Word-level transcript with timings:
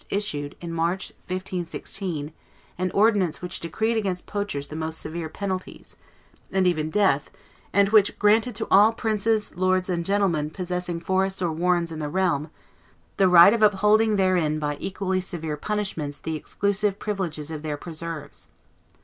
issued, 0.09 0.55
in 0.59 0.73
March, 0.73 1.11
1516, 1.27 2.33
an 2.79 2.89
ordinance 2.89 3.39
which 3.39 3.59
decreed 3.59 3.95
against 3.95 4.25
poachers 4.25 4.69
the 4.69 4.75
most 4.75 4.99
severe 4.99 5.29
penalties, 5.29 5.95
and 6.51 6.65
even 6.65 6.89
death, 6.89 7.29
and 7.71 7.89
which 7.89 8.17
"granted 8.17 8.55
to 8.55 8.67
all 8.71 8.91
princes, 8.93 9.55
lords, 9.57 9.89
and 9.89 10.03
gentlemen 10.03 10.49
possessing 10.49 10.99
forests 10.99 11.39
or 11.39 11.51
warrens 11.51 11.91
in 11.91 11.99
the 11.99 12.09
realm, 12.09 12.49
the 13.17 13.29
right 13.29 13.53
of 13.53 13.61
upholding 13.61 14.15
therein 14.15 14.57
by 14.57 14.75
equally 14.79 15.21
severe 15.21 15.55
punishments 15.55 16.17
the 16.17 16.35
exclusive 16.35 16.97
privileges 16.97 17.51
of 17.51 17.61
their 17.61 17.77
preserves." 17.77 18.47